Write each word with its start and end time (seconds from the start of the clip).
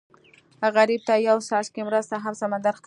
غریب 0.75 1.01
ته 1.07 1.13
یو 1.27 1.37
څاڅکی 1.47 1.81
مرسته 1.89 2.15
هم 2.23 2.33
سمندر 2.41 2.71
ښکاري 2.73 2.79